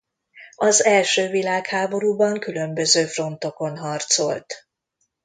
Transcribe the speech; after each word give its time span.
Az 0.55 0.83
első 0.83 1.27
világháborúban 1.29 2.39
különböző 2.39 3.05
frontokon 3.05 3.77
harcolt. 3.77 4.67